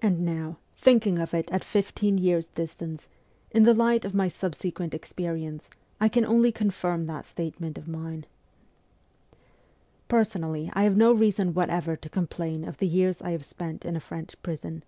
[0.00, 3.06] And now, thinking of it at fifteen years' distance,
[3.50, 5.68] in the light of my subsequent experience,
[6.00, 8.24] I can only confirm that statement of mine.
[10.10, 13.32] WESTERN EUROPE 283 Personally I have no reason whatever to complain of the years I
[13.32, 14.84] have spent in a French prison.